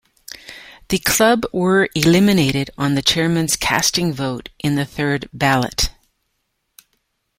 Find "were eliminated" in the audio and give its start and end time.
1.53-2.71